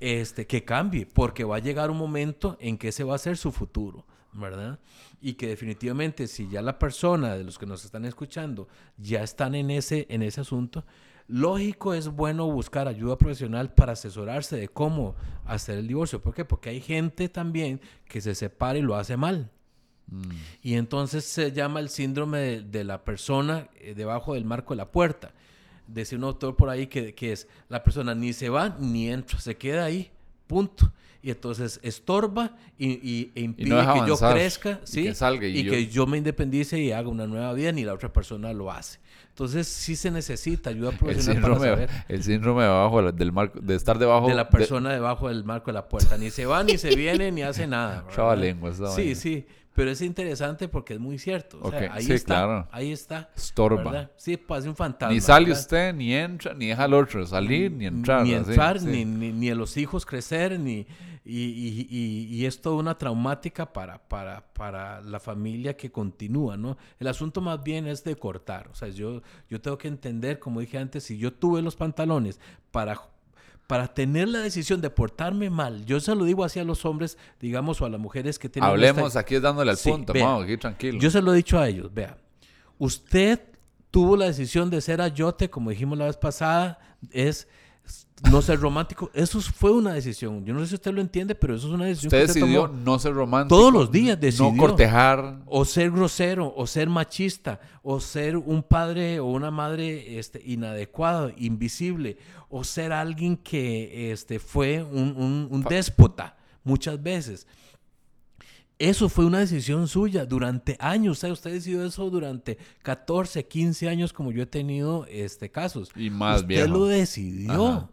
Este, 0.00 0.46
que 0.46 0.64
cambie, 0.64 1.06
porque 1.06 1.44
va 1.44 1.56
a 1.56 1.60
llegar 1.60 1.90
un 1.90 1.98
momento 1.98 2.56
en 2.60 2.78
que 2.78 2.88
ese 2.88 3.04
va 3.04 3.14
a 3.14 3.18
ser 3.18 3.36
su 3.36 3.52
futuro. 3.52 4.04
¿verdad? 4.32 4.78
Y 5.20 5.34
que 5.34 5.48
definitivamente 5.48 6.26
si 6.26 6.48
ya 6.48 6.62
la 6.62 6.78
persona 6.78 7.36
de 7.36 7.44
los 7.44 7.58
que 7.58 7.66
nos 7.66 7.84
están 7.84 8.04
escuchando 8.04 8.68
ya 8.96 9.22
están 9.22 9.54
en 9.54 9.70
ese, 9.70 10.06
en 10.08 10.22
ese 10.22 10.40
asunto, 10.40 10.84
lógico 11.30 11.94
es 11.94 12.08
bueno 12.08 12.50
buscar 12.50 12.88
ayuda 12.88 13.16
profesional 13.16 13.72
para 13.72 13.92
asesorarse 13.92 14.56
de 14.56 14.68
cómo 14.68 15.14
hacer 15.44 15.78
el 15.78 15.86
divorcio. 15.86 16.20
¿Por 16.20 16.34
qué? 16.34 16.44
Porque 16.44 16.70
hay 16.70 16.80
gente 16.80 17.28
también 17.28 17.80
que 18.08 18.20
se 18.20 18.34
separa 18.34 18.78
y 18.78 18.82
lo 18.82 18.96
hace 18.96 19.16
mal. 19.16 19.50
Mm. 20.08 20.30
Y 20.62 20.74
entonces 20.74 21.24
se 21.24 21.52
llama 21.52 21.80
el 21.80 21.88
síndrome 21.88 22.62
de, 22.62 22.84
la 22.84 23.04
persona 23.04 23.68
eh, 23.76 23.94
debajo 23.94 24.34
del 24.34 24.44
marco 24.44 24.74
de 24.74 24.78
la 24.78 24.90
puerta. 24.90 25.32
Decía 25.86 26.18
un 26.18 26.24
autor 26.24 26.56
por 26.56 26.68
ahí 26.68 26.88
que, 26.88 27.14
que 27.14 27.32
es 27.32 27.48
la 27.68 27.82
persona 27.82 28.14
ni 28.14 28.32
se 28.32 28.48
va 28.48 28.76
ni 28.78 29.08
entra, 29.08 29.38
se 29.38 29.56
queda 29.56 29.84
ahí, 29.84 30.10
punto 30.50 30.92
y 31.22 31.30
entonces 31.30 31.78
estorba 31.82 32.56
y, 32.78 33.30
e 33.34 33.42
impide 33.42 33.86
que 33.94 34.08
yo 34.08 34.16
crezca, 34.16 34.80
¿sí? 34.84 35.12
Y, 35.42 35.68
que, 35.68 35.86
yo... 35.86 36.06
me 36.06 36.18
independice 36.18 36.80
y 36.80 36.92
haga 36.92 37.08
una 37.08 37.26
nueva 37.26 37.52
vida, 37.52 37.72
ni 37.72 37.84
la 37.84 37.94
otra 37.94 38.12
persona 38.12 38.52
lo 38.52 38.72
hace. 38.72 38.98
Entonces 39.28 39.68
sí 39.68 39.96
se 39.96 40.10
necesita 40.10 40.70
ayuda 40.70 40.90
profesional 40.92 41.42
para 41.42 41.58
saber. 41.58 41.90
El 42.08 42.22
síndrome 42.24 42.64
debajo 42.64 43.12
del 43.12 43.32
marco, 43.32 43.60
de 43.60 43.74
estar 43.76 43.98
debajo 43.98 44.28
de 44.28 44.34
la 44.34 44.50
persona 44.50 44.92
debajo 44.92 45.28
del 45.28 45.44
marco 45.44 45.66
de 45.66 45.74
la 45.74 45.88
puerta, 45.88 46.16
ni 46.18 46.30
se 46.30 46.46
va, 46.46 46.64
ni 46.64 46.78
se 46.78 46.96
viene, 46.96 47.30
ni 47.30 47.42
hace 47.42 47.66
nada. 47.66 48.04
lengua, 48.36 48.72
Sí, 48.96 49.14
sí. 49.14 49.46
Pero 49.80 49.92
es 49.92 50.02
interesante 50.02 50.68
porque 50.68 50.92
es 50.92 51.00
muy 51.00 51.18
cierto. 51.18 51.58
O 51.62 51.70
sea, 51.70 51.94
ahí 51.94 52.12
está. 52.12 52.68
Ahí 52.70 52.92
está. 52.92 53.30
Estorba. 53.34 54.10
Sí, 54.14 54.36
pasa 54.36 54.68
un 54.68 54.76
fantasma. 54.76 55.14
Ni 55.14 55.22
sale 55.22 55.50
usted, 55.50 55.94
ni 55.94 56.14
entra, 56.14 56.52
ni 56.52 56.66
deja 56.66 56.84
al 56.84 56.92
otro 56.92 57.26
salir, 57.26 57.72
ni 57.72 57.86
entrar. 57.86 58.22
Ni 58.22 58.34
entrar, 58.34 58.82
ni, 58.82 59.06
ni, 59.06 59.32
ni, 59.32 59.48
a 59.48 59.54
los 59.54 59.78
hijos 59.78 60.04
crecer, 60.04 60.60
ni, 60.60 60.86
y, 61.24 61.86
y, 61.88 62.26
y, 62.30 62.44
es 62.44 62.60
toda 62.60 62.76
una 62.76 62.98
traumática 62.98 63.72
para, 63.72 64.06
para, 64.06 64.52
para, 64.52 65.00
la 65.00 65.18
familia 65.18 65.74
que 65.78 65.90
continúa, 65.90 66.58
¿no? 66.58 66.76
El 66.98 67.08
asunto 67.08 67.40
más 67.40 67.62
bien 67.62 67.86
es 67.86 68.04
de 68.04 68.16
cortar, 68.16 68.68
o 68.68 68.74
sea, 68.74 68.88
yo, 68.88 69.22
yo 69.48 69.62
tengo 69.62 69.78
que 69.78 69.88
entender, 69.88 70.38
como 70.38 70.60
dije 70.60 70.76
antes, 70.76 71.04
si 71.04 71.16
yo 71.16 71.32
tuve 71.32 71.62
los 71.62 71.74
pantalones 71.74 72.38
para 72.70 73.00
para 73.70 73.86
tener 73.86 74.26
la 74.26 74.40
decisión 74.40 74.80
de 74.80 74.90
portarme 74.90 75.48
mal, 75.48 75.84
yo 75.84 76.00
se 76.00 76.12
lo 76.16 76.24
digo 76.24 76.42
así 76.42 76.58
a 76.58 76.64
los 76.64 76.84
hombres, 76.84 77.16
digamos, 77.38 77.80
o 77.80 77.86
a 77.86 77.88
las 77.88 78.00
mujeres 78.00 78.36
que 78.36 78.48
tienen... 78.48 78.68
Hablemos, 78.68 79.14
aquí 79.14 79.36
es 79.36 79.42
dándole 79.42 79.70
al 79.70 79.76
punto, 79.76 80.12
vamos, 80.12 80.42
aquí 80.42 80.56
tranquilo. 80.56 80.98
Yo 80.98 81.08
se 81.08 81.22
lo 81.22 81.32
he 81.32 81.36
dicho 81.36 81.56
a 81.56 81.68
ellos, 81.68 81.94
vea, 81.94 82.18
usted 82.78 83.38
tuvo 83.92 84.16
la 84.16 84.24
decisión 84.24 84.70
de 84.70 84.80
ser 84.80 85.00
ayote, 85.00 85.50
como 85.50 85.70
dijimos 85.70 85.96
la 85.96 86.06
vez 86.06 86.16
pasada, 86.16 86.80
es 87.12 87.46
no 88.30 88.42
ser 88.42 88.60
romántico. 88.60 89.10
Eso 89.14 89.40
fue 89.40 89.70
una 89.70 89.94
decisión. 89.94 90.44
Yo 90.44 90.52
no 90.52 90.60
sé 90.60 90.68
si 90.68 90.74
usted 90.74 90.92
lo 90.92 91.00
entiende, 91.00 91.34
pero 91.34 91.54
eso 91.54 91.68
es 91.68 91.72
una 91.72 91.86
decisión. 91.86 92.08
Usted 92.08 92.26
decidió 92.26 92.68
no 92.68 92.98
ser 92.98 93.14
romántico. 93.14 93.56
Todos 93.56 93.72
los 93.72 93.90
días 93.90 94.20
decidió. 94.20 94.52
No 94.52 94.56
cortejar. 94.56 95.40
O 95.46 95.64
ser 95.64 95.90
grosero, 95.90 96.52
o 96.54 96.66
ser 96.66 96.88
machista, 96.88 97.60
o 97.82 98.00
ser 98.00 98.36
un 98.36 98.62
padre 98.62 99.20
o 99.20 99.26
una 99.26 99.50
madre 99.50 100.18
este, 100.18 100.42
inadecuado, 100.44 101.32
invisible, 101.36 102.18
o 102.48 102.64
ser 102.64 102.92
alguien 102.92 103.36
que 103.36 104.12
este, 104.12 104.38
fue 104.38 104.82
un, 104.82 105.48
un 105.50 105.62
déspota 105.62 106.36
muchas 106.64 107.02
veces. 107.02 107.46
Eso 108.80 109.10
fue 109.10 109.26
una 109.26 109.40
decisión 109.40 109.86
suya 109.88 110.24
durante 110.24 110.78
años. 110.80 111.18
O 111.18 111.20
sea, 111.20 111.30
usted 111.30 111.52
decidió 111.52 111.84
eso 111.84 112.08
durante 112.08 112.56
14, 112.82 113.46
15 113.46 113.90
años 113.90 114.14
como 114.14 114.32
yo 114.32 114.42
he 114.42 114.46
tenido 114.46 115.04
este, 115.10 115.50
casos. 115.50 115.90
Y 115.94 116.08
más 116.08 116.46
bien. 116.46 116.62
Usted 116.62 116.72
lo 116.72 116.86
decidió. 116.86 117.90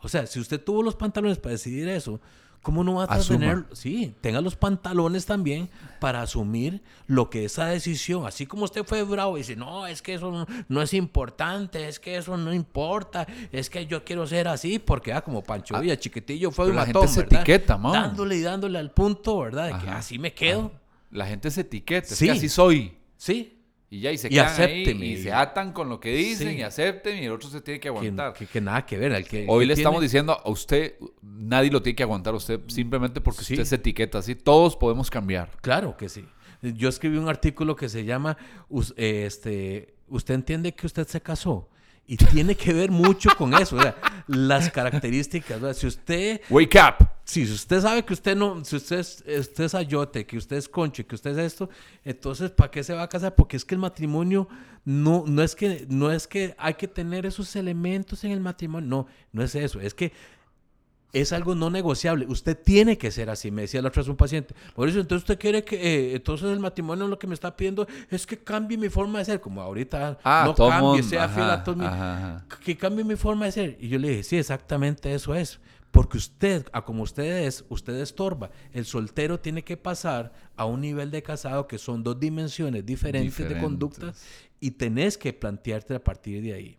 O 0.00 0.08
sea, 0.08 0.26
si 0.26 0.40
usted 0.40 0.58
tuvo 0.58 0.82
los 0.82 0.96
pantalones 0.96 1.36
para 1.36 1.52
decidir 1.52 1.86
eso, 1.88 2.18
¿cómo 2.66 2.82
no 2.82 2.94
va 2.94 3.04
a 3.04 3.20
tener? 3.20 3.64
Sí, 3.74 4.12
tenga 4.20 4.40
los 4.40 4.56
pantalones 4.56 5.24
también 5.24 5.70
para 6.00 6.22
asumir 6.22 6.82
lo 7.06 7.30
que 7.30 7.44
esa 7.44 7.66
decisión, 7.66 8.26
así 8.26 8.44
como 8.44 8.64
usted 8.64 8.82
fue 8.84 9.04
bravo 9.04 9.36
y 9.36 9.42
dice, 9.42 9.54
no, 9.54 9.86
es 9.86 10.02
que 10.02 10.14
eso 10.14 10.48
no, 10.66 10.82
es 10.82 10.92
importante, 10.92 11.86
es 11.86 12.00
que 12.00 12.16
eso 12.16 12.36
no 12.36 12.52
importa, 12.52 13.24
es 13.52 13.70
que 13.70 13.86
yo 13.86 14.02
quiero 14.04 14.26
ser 14.26 14.48
así, 14.48 14.80
porque 14.80 15.12
ah, 15.12 15.20
como 15.20 15.44
Pancho 15.44 15.76
ah, 15.76 15.80
Villa, 15.80 15.96
chiquitillo, 15.96 16.50
fue 16.50 16.66
un 16.70 16.74
matón, 16.74 17.06
se 17.06 17.20
etiqueta, 17.20 17.78
man. 17.78 17.92
Dándole 17.92 18.34
y 18.34 18.40
dándole 18.40 18.80
al 18.80 18.90
punto, 18.90 19.38
¿verdad? 19.38 19.66
De 19.66 19.84
que 19.84 19.88
así 19.88 20.18
me 20.18 20.34
quedo. 20.34 20.72
La 21.12 21.24
gente 21.24 21.52
se 21.52 21.60
etiqueta, 21.60 22.08
sí. 22.08 22.24
es 22.24 22.32
que 22.32 22.36
así 22.36 22.48
soy. 22.48 22.96
Sí, 23.16 23.55
y 23.88 24.00
ya, 24.00 24.10
y 24.10 24.18
se 24.18 24.28
quedan 24.28 25.02
y 25.02 25.16
se 25.18 25.32
atan 25.32 25.72
con 25.72 25.88
lo 25.88 26.00
que 26.00 26.12
dicen 26.12 26.58
y 26.58 26.62
acepten 26.62 27.22
y 27.22 27.26
el 27.26 27.32
otro 27.32 27.48
se 27.48 27.60
tiene 27.60 27.78
que 27.78 27.88
aguantar. 27.88 28.34
Que, 28.34 28.60
nada 28.60 28.84
que 28.84 28.98
ver. 28.98 29.24
que, 29.24 29.46
Hoy 29.48 29.64
le 29.64 29.74
estamos 29.74 30.02
diciendo 30.02 30.32
a 30.32 30.50
usted, 30.50 30.94
nadie 31.22 31.70
lo 31.70 31.80
tiene 31.82 31.94
que 31.94 32.02
aguantar 32.02 32.34
a 32.34 32.36
usted 32.38 32.60
simplemente 32.66 33.20
porque 33.20 33.42
usted 33.42 33.64
se 33.64 33.76
etiqueta 33.76 34.18
así. 34.18 34.34
Todos 34.34 34.76
podemos 34.76 35.08
cambiar. 35.08 35.50
Claro 35.60 35.96
que 35.96 36.08
sí. 36.08 36.24
Yo 36.62 36.88
escribí 36.88 37.16
un 37.16 37.28
artículo 37.28 37.76
que 37.76 37.88
se 37.88 38.04
llama, 38.04 38.36
este, 38.96 39.94
¿usted 40.08 40.34
entiende 40.34 40.72
que 40.72 40.86
usted 40.86 41.06
se 41.06 41.20
casó? 41.20 41.68
Y 42.08 42.16
tiene 42.16 42.54
que 42.56 42.72
ver 42.72 42.90
mucho 42.90 43.30
con 43.36 43.54
eso, 43.54 43.76
o 43.76 43.82
sea, 43.82 43.96
las 44.26 44.70
características. 44.72 45.76
Si 45.76 45.86
usted... 45.86 46.40
Wake 46.50 46.76
up. 46.76 47.15
Si 47.26 47.42
usted 47.42 47.80
sabe 47.80 48.04
que 48.04 48.12
usted 48.12 48.36
no, 48.36 48.64
si 48.64 48.76
usted 48.76 49.00
es, 49.00 49.24
usted 49.40 49.64
es 49.64 49.74
ayote, 49.74 50.24
que 50.24 50.38
usted 50.38 50.56
es 50.56 50.68
conche, 50.68 51.04
que 51.04 51.16
usted 51.16 51.36
es 51.36 51.54
esto, 51.54 51.68
entonces 52.04 52.52
¿para 52.52 52.70
qué 52.70 52.84
se 52.84 52.94
va 52.94 53.02
a 53.02 53.08
casar? 53.08 53.34
Porque 53.34 53.56
es 53.56 53.64
que 53.64 53.74
el 53.74 53.80
matrimonio 53.80 54.48
no, 54.84 55.24
no 55.26 55.42
es 55.42 55.56
que, 55.56 55.86
no 55.88 56.12
es 56.12 56.28
que 56.28 56.54
hay 56.56 56.74
que 56.74 56.86
tener 56.86 57.26
esos 57.26 57.56
elementos 57.56 58.22
en 58.22 58.30
el 58.30 58.38
matrimonio, 58.38 58.88
no, 58.88 59.06
no 59.32 59.42
es 59.42 59.56
eso, 59.56 59.80
es 59.80 59.92
que 59.92 60.12
es 61.12 61.32
algo 61.32 61.56
no 61.56 61.68
negociable. 61.68 62.26
Usted 62.28 62.56
tiene 62.56 62.96
que 62.96 63.10
ser 63.10 63.28
así, 63.28 63.50
me 63.50 63.62
decía 63.62 63.82
la 63.82 63.88
otra 63.88 64.02
vez 64.02 64.08
un 64.08 64.16
paciente. 64.16 64.54
Por 64.72 64.88
eso, 64.88 65.00
entonces 65.00 65.24
usted 65.24 65.38
quiere 65.38 65.64
que, 65.64 65.76
eh, 65.76 66.14
entonces 66.14 66.48
el 66.48 66.60
matrimonio 66.60 67.08
lo 67.08 67.18
que 67.18 67.26
me 67.26 67.34
está 67.34 67.56
pidiendo 67.56 67.88
es 68.08 68.24
que 68.24 68.38
cambie 68.38 68.78
mi 68.78 68.88
forma 68.88 69.18
de 69.18 69.24
ser, 69.24 69.40
como 69.40 69.60
ahorita 69.62 70.18
ah, 70.22 70.44
no 70.46 70.54
cambie, 70.54 71.02
sea 71.02 71.28
fiel 71.28 71.50
a 71.50 71.64
todo 71.64 71.76
que 72.64 72.76
cambie 72.76 73.02
mi 73.02 73.16
forma 73.16 73.46
de 73.46 73.52
ser. 73.52 73.76
Y 73.80 73.88
yo 73.88 73.98
le 73.98 74.10
dije, 74.10 74.22
sí, 74.22 74.36
exactamente 74.36 75.12
eso 75.12 75.34
es. 75.34 75.58
Porque 75.90 76.18
usted, 76.18 76.66
a 76.72 76.84
como 76.84 77.02
usted 77.02 77.46
es, 77.46 77.64
usted 77.68 77.94
estorba. 77.94 78.50
El 78.72 78.84
soltero 78.84 79.40
tiene 79.40 79.64
que 79.64 79.76
pasar 79.76 80.32
a 80.56 80.64
un 80.66 80.80
nivel 80.80 81.10
de 81.10 81.22
casado 81.22 81.66
que 81.66 81.78
son 81.78 82.02
dos 82.02 82.20
dimensiones 82.20 82.84
diferentes, 82.84 83.32
diferentes. 83.32 83.56
de 83.56 83.62
conductas 83.62 84.24
y 84.60 84.72
tenés 84.72 85.16
que 85.16 85.32
plantearte 85.32 85.94
a 85.94 86.02
partir 86.02 86.42
de 86.42 86.52
ahí. 86.52 86.78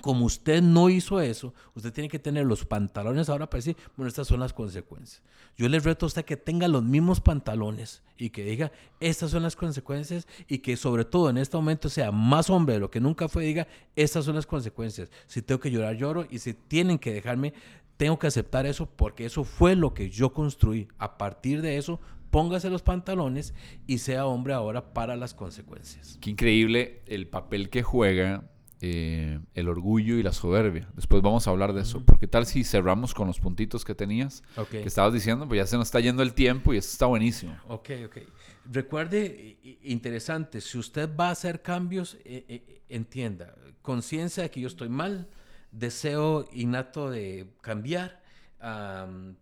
Como 0.00 0.24
usted 0.24 0.60
no 0.62 0.90
hizo 0.90 1.20
eso, 1.20 1.54
usted 1.74 1.92
tiene 1.92 2.08
que 2.08 2.18
tener 2.18 2.44
los 2.44 2.64
pantalones 2.64 3.28
ahora 3.28 3.48
para 3.48 3.58
decir, 3.58 3.76
bueno, 3.96 4.08
estas 4.08 4.26
son 4.26 4.40
las 4.40 4.52
consecuencias. 4.52 5.22
Yo 5.56 5.68
le 5.68 5.78
reto 5.78 6.06
a 6.06 6.08
usted 6.08 6.24
que 6.24 6.36
tenga 6.36 6.66
los 6.66 6.82
mismos 6.82 7.20
pantalones 7.20 8.02
y 8.16 8.30
que 8.30 8.42
diga, 8.42 8.72
estas 8.98 9.30
son 9.30 9.44
las 9.44 9.54
consecuencias 9.54 10.26
y 10.48 10.58
que 10.58 10.76
sobre 10.76 11.04
todo 11.04 11.30
en 11.30 11.38
este 11.38 11.56
momento 11.56 11.88
sea 11.88 12.10
más 12.10 12.50
hombre 12.50 12.74
de 12.74 12.80
lo 12.80 12.90
que 12.90 13.00
nunca 13.00 13.28
fue, 13.28 13.44
diga, 13.44 13.68
estas 13.94 14.24
son 14.24 14.34
las 14.34 14.46
consecuencias. 14.46 15.08
Si 15.28 15.40
tengo 15.40 15.60
que 15.60 15.70
llorar, 15.70 15.96
lloro 15.96 16.26
y 16.28 16.40
si 16.40 16.54
tienen 16.54 16.98
que 16.98 17.12
dejarme, 17.12 17.54
tengo 17.96 18.18
que 18.18 18.26
aceptar 18.26 18.66
eso 18.66 18.86
porque 18.86 19.24
eso 19.24 19.44
fue 19.44 19.76
lo 19.76 19.94
que 19.94 20.10
yo 20.10 20.32
construí. 20.32 20.88
A 20.98 21.18
partir 21.18 21.62
de 21.62 21.76
eso, 21.76 22.00
póngase 22.30 22.70
los 22.70 22.82
pantalones 22.82 23.54
y 23.86 23.98
sea 23.98 24.26
hombre 24.26 24.54
ahora 24.54 24.92
para 24.92 25.16
las 25.16 25.34
consecuencias. 25.34 26.18
Qué 26.20 26.30
increíble 26.30 27.02
el 27.06 27.28
papel 27.28 27.70
que 27.70 27.82
juega 27.82 28.44
eh, 28.84 29.38
el 29.54 29.68
orgullo 29.68 30.16
y 30.16 30.24
la 30.24 30.32
soberbia. 30.32 30.88
Después 30.96 31.22
vamos 31.22 31.46
a 31.46 31.50
hablar 31.50 31.72
de 31.72 31.82
eso. 31.82 32.04
Porque 32.04 32.26
tal 32.26 32.46
si 32.46 32.64
cerramos 32.64 33.14
con 33.14 33.28
los 33.28 33.38
puntitos 33.38 33.84
que 33.84 33.94
tenías, 33.94 34.42
que 34.72 34.82
estabas 34.82 35.12
diciendo, 35.12 35.46
pues 35.46 35.58
ya 35.58 35.66
se 35.68 35.76
nos 35.76 35.86
está 35.86 36.00
yendo 36.00 36.20
el 36.24 36.34
tiempo 36.34 36.74
y 36.74 36.78
eso 36.78 36.90
está 36.90 37.06
buenísimo. 37.06 37.56
Ok, 37.68 37.90
ok. 38.06 38.18
Recuerde, 38.64 39.56
interesante, 39.84 40.60
si 40.60 40.78
usted 40.78 41.08
va 41.14 41.28
a 41.28 41.30
hacer 41.30 41.62
cambios, 41.62 42.16
eh, 42.24 42.44
eh, 42.48 42.82
entienda, 42.88 43.54
conciencia 43.82 44.42
de 44.42 44.50
que 44.50 44.60
yo 44.60 44.66
estoy 44.66 44.88
mal, 44.88 45.28
deseo 45.72 46.46
innato 46.52 47.10
de 47.10 47.48
cambiar, 47.60 48.22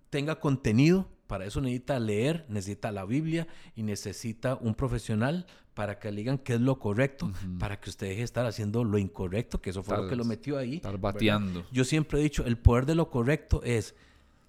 tenga 0.09 0.41
contenido, 0.41 1.07
para 1.27 1.45
eso 1.45 1.61
necesita 1.61 2.01
leer, 2.01 2.47
necesita 2.49 2.91
la 2.91 3.05
Biblia 3.05 3.47
y 3.77 3.83
necesita 3.83 4.57
un 4.57 4.75
profesional 4.75 5.47
para 5.75 5.99
que 5.99 6.11
le 6.11 6.19
digan 6.19 6.39
qué 6.39 6.55
es 6.55 6.61
lo 6.61 6.79
correcto, 6.79 7.31
para 7.59 7.81
que 7.81 7.91
usted 7.91 8.09
deje 8.09 8.19
de 8.19 8.25
estar 8.25 8.47
haciendo 8.47 8.83
lo 8.83 8.99
incorrecto, 8.99 9.61
que 9.61 9.71
eso 9.71 9.83
fue 9.83 9.97
lo 9.97 10.09
que 10.09 10.17
lo 10.17 10.25
metió 10.25 10.59
ahí. 10.59 10.77
Estar 10.77 10.99
bateando. 10.99 11.65
Yo 11.71 11.85
siempre 11.85 12.19
he 12.19 12.23
dicho, 12.23 12.45
el 12.45 12.59
poder 12.59 12.87
de 12.87 12.95
lo 12.95 13.11
correcto 13.11 13.63
es 13.63 13.95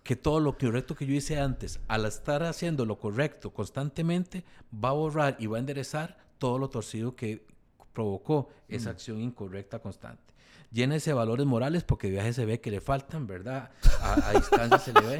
que 0.04 0.16
todo 0.16 0.40
lo 0.40 0.58
correcto 0.58 0.96
que 0.96 1.06
yo 1.06 1.14
hice 1.14 1.40
antes, 1.40 1.80
al 1.88 2.06
estar 2.06 2.42
haciendo 2.42 2.86
lo 2.86 2.98
correcto 2.98 3.52
constantemente, 3.52 4.44
va 4.74 4.90
a 4.90 4.94
borrar 4.94 5.38
y 5.40 5.46
va 5.46 5.58
a 5.58 5.60
enderezar 5.60 6.18
todo 6.40 6.58
lo 6.58 6.70
torcido 6.70 7.16
que 7.16 7.46
provocó 7.94 8.50
esa 8.68 8.90
acción 8.90 9.22
incorrecta 9.22 9.78
constante. 9.78 10.31
Llénese 10.72 11.10
de 11.12 11.14
valores 11.14 11.46
morales 11.46 11.84
porque 11.84 12.08
de 12.08 12.14
viaje 12.14 12.34
se 12.34 12.46
ve 12.46 12.62
que 12.62 12.72
le 12.72 12.82
faltan, 12.82 13.28
¿verdad? 13.28 13.72
A, 14.02 14.30
a 14.30 14.34
distancia 14.34 14.80
se 14.80 14.94
le 14.94 15.02
ve. 15.02 15.20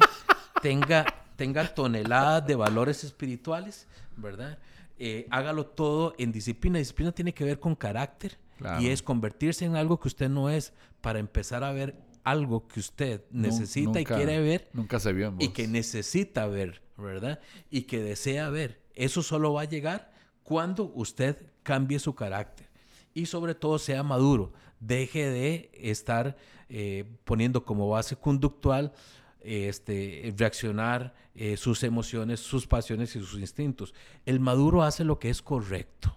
tenga, 0.62 1.04
tenga 1.36 1.74
toneladas 1.74 2.46
de 2.46 2.54
valores 2.54 3.04
espirituales, 3.04 3.86
¿verdad? 4.16 4.58
Eh, 4.98 5.26
hágalo 5.30 5.66
todo 5.66 6.14
en 6.18 6.32
disciplina. 6.32 6.78
Disciplina 6.78 7.12
tiene 7.12 7.34
que 7.34 7.44
ver 7.44 7.58
con 7.58 7.74
carácter 7.74 8.38
y 8.80 8.88
es 8.88 9.02
convertirse 9.02 9.64
en 9.64 9.76
algo 9.76 9.98
que 9.98 10.08
usted 10.08 10.28
no 10.28 10.48
es 10.48 10.72
para 11.00 11.18
empezar 11.18 11.64
a 11.64 11.72
ver 11.72 11.96
algo 12.24 12.68
que 12.68 12.78
usted 12.78 13.22
necesita 13.30 14.00
y 14.00 14.04
quiere 14.04 14.40
ver. 14.40 14.68
Nunca 14.72 15.00
se 15.00 15.12
vio 15.12 15.34
Y 15.40 15.48
que 15.48 15.66
necesita 15.66 16.46
ver, 16.46 16.82
¿verdad? 16.96 17.40
Y 17.70 17.82
que 17.82 18.00
desea 18.00 18.48
ver. 18.50 18.80
Eso 18.94 19.22
solo 19.22 19.52
va 19.52 19.62
a 19.62 19.64
llegar 19.64 20.12
cuando 20.44 20.92
usted 20.94 21.50
cambie 21.62 21.98
su 21.98 22.14
carácter 22.14 22.68
y 23.14 23.26
sobre 23.26 23.54
todo 23.54 23.78
sea 23.78 24.02
maduro. 24.02 24.52
Deje 24.82 25.30
de 25.30 25.70
estar 25.74 26.36
eh, 26.68 27.04
poniendo 27.24 27.64
como 27.64 27.88
base 27.88 28.16
conductual 28.16 28.92
este, 29.40 30.34
reaccionar 30.36 31.14
eh, 31.34 31.56
sus 31.56 31.82
emociones, 31.84 32.40
sus 32.40 32.66
pasiones 32.66 33.14
y 33.16 33.20
sus 33.20 33.38
instintos. 33.38 33.94
El 34.26 34.40
maduro 34.40 34.82
hace 34.82 35.04
lo 35.04 35.18
que 35.18 35.30
es 35.30 35.40
correcto 35.40 36.16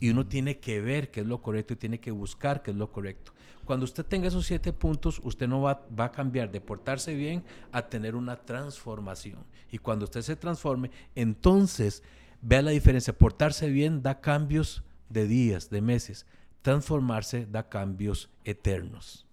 y 0.00 0.08
uno 0.08 0.26
tiene 0.26 0.58
que 0.58 0.80
ver 0.80 1.10
qué 1.10 1.20
es 1.20 1.26
lo 1.26 1.42
correcto 1.42 1.74
y 1.74 1.76
tiene 1.76 2.00
que 2.00 2.10
buscar 2.10 2.62
qué 2.62 2.70
es 2.70 2.76
lo 2.76 2.90
correcto. 2.90 3.32
Cuando 3.66 3.84
usted 3.84 4.06
tenga 4.06 4.28
esos 4.28 4.46
siete 4.46 4.72
puntos, 4.72 5.20
usted 5.22 5.48
no 5.48 5.60
va, 5.60 5.86
va, 5.98 6.06
a 6.06 6.12
cambiar 6.12 6.50
de 6.50 6.60
portarse 6.60 7.14
bien 7.14 7.44
a 7.72 7.82
tener 7.88 8.14
una 8.14 8.36
transformación. 8.36 9.44
Y 9.70 9.78
cuando 9.78 10.04
usted 10.04 10.22
se 10.22 10.36
transforme, 10.36 10.90
entonces 11.14 12.02
vea 12.40 12.62
la 12.62 12.70
diferencia. 12.70 13.18
Portarse 13.18 13.68
bien 13.68 14.02
da 14.02 14.20
cambios 14.20 14.82
de 15.10 15.26
días, 15.26 15.68
de 15.68 15.82
meses. 15.82 16.26
Transformarse 16.66 17.46
da 17.46 17.62
cambios 17.62 18.28
eternos. 18.44 19.24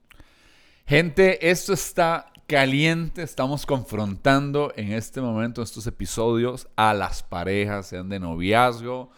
Gente, 0.86 1.50
esto 1.50 1.74
está 1.74 2.32
caliente. 2.46 3.24
Estamos 3.24 3.66
confrontando 3.66 4.72
en 4.76 4.92
este 4.92 5.20
momento, 5.20 5.60
en 5.60 5.64
estos 5.64 5.88
episodios, 5.88 6.68
a 6.76 6.94
las 6.94 7.24
parejas, 7.24 7.88
sean 7.88 8.08
de 8.08 8.20
noviazgo, 8.20 9.10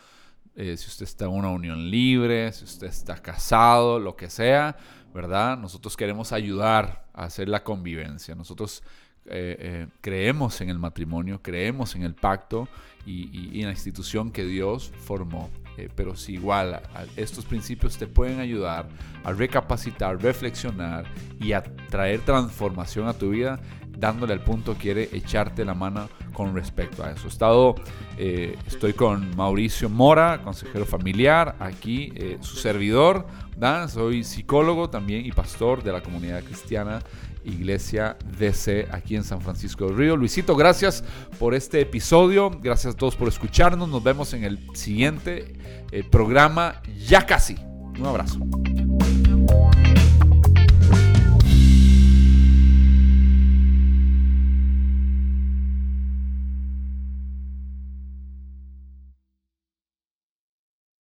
eh, 0.55 0.77
si 0.77 0.87
usted 0.87 1.03
está 1.03 1.25
en 1.25 1.31
una 1.31 1.49
unión 1.49 1.91
libre, 1.91 2.53
si 2.53 2.63
usted 2.63 2.87
está 2.87 3.17
casado, 3.17 3.99
lo 3.99 4.15
que 4.15 4.29
sea, 4.29 4.77
¿verdad? 5.13 5.57
Nosotros 5.57 5.97
queremos 5.97 6.31
ayudar 6.31 7.09
a 7.13 7.25
hacer 7.25 7.49
la 7.49 7.65
convivencia. 7.65 8.33
Nosotros 8.33 8.81
eh, 9.27 9.57
eh, 9.59 9.87
creemos 10.01 10.61
en 10.61 10.69
el 10.69 10.77
matrimonio, 10.77 11.41
creemos 11.41 11.95
en 11.95 12.03
el 12.03 12.13
pacto 12.13 12.67
y, 13.05 13.59
en 13.59 13.65
la 13.65 13.71
institución 13.71 14.31
que 14.31 14.45
Dios 14.45 14.91
formó. 14.99 15.49
Eh, 15.77 15.89
pero 15.93 16.15
si 16.15 16.33
igual 16.33 16.81
estos 17.17 17.43
principios 17.43 17.97
te 17.97 18.07
pueden 18.07 18.39
ayudar 18.39 18.87
a 19.23 19.33
recapacitar, 19.33 20.21
reflexionar 20.21 21.05
y 21.39 21.51
a 21.51 21.63
traer 21.63 22.21
transformación 22.21 23.07
a 23.07 23.13
tu 23.13 23.31
vida, 23.31 23.59
dándole 23.97 24.33
al 24.33 24.41
punto 24.41 24.75
quiere 24.75 25.09
echarte 25.11 25.65
la 25.65 25.73
mano 25.73 26.09
con 26.33 26.53
respecto 26.53 27.03
a 27.03 27.11
eso. 27.11 27.27
Estado, 27.27 27.75
estoy 28.17 28.93
con 28.93 29.35
Mauricio 29.35 29.89
Mora, 29.89 30.41
consejero 30.43 30.85
familiar, 30.85 31.55
aquí 31.59 32.13
su 32.41 32.57
servidor, 32.57 33.25
Dan, 33.57 33.87
soy 33.87 34.23
psicólogo 34.23 34.89
también 34.89 35.25
y 35.25 35.31
pastor 35.31 35.81
de 35.81 35.93
la 35.93 36.01
comunidad 36.01 36.43
cristiana 36.43 36.99
Iglesia 37.45 38.17
DC 38.37 38.87
aquí 38.91 39.15
en 39.15 39.23
San 39.23 39.39
Francisco 39.39 39.85
del 39.85 39.97
Río. 39.97 40.17
Luisito, 40.17 40.55
gracias 40.55 41.03
por 41.39 41.53
este 41.53 41.79
episodio. 41.81 42.49
Gracias 42.49 42.95
a 42.95 42.97
todos 42.97 43.15
por 43.15 43.27
escucharnos. 43.27 43.87
Nos 43.87 44.03
vemos 44.03 44.33
en 44.33 44.43
el 44.43 44.59
siguiente 44.75 45.53
eh, 45.91 46.03
programa 46.03 46.81
ya 47.07 47.25
casi. 47.25 47.55
Un 47.97 48.05
abrazo. 48.05 48.39